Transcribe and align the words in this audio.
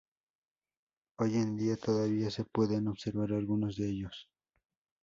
Hoy 1.17 1.35
en 1.35 1.55
día 1.57 1.77
todavía 1.77 2.31
se 2.31 2.43
pueden 2.43 2.87
observar 2.87 3.33
algunos 3.33 3.75
de 3.77 3.87
ellos. 3.89 4.27